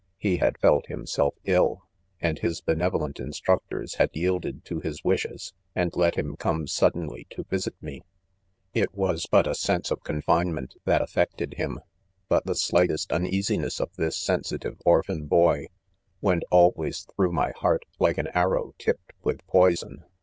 [0.17, 1.83] He had felt himself ill,
[2.19, 7.29] and his benevolent instructors had yielded to his wishes, and let him come sud denly
[7.29, 7.99] to visit me.
[7.99, 8.01] £
[8.73, 11.81] It was but a sense of confinement that af fected him
[12.31, 15.67] £butthe slightest uneasiness of this sensitive orphan boy,
[16.19, 20.03] went always through my heart, like an arrow tipped with poison.